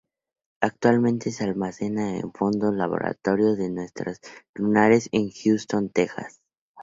[0.61, 4.19] Actualmente se almacena en el Fondo del Laboratorio de Muestras
[4.55, 6.41] Lunares en Houston, Texas.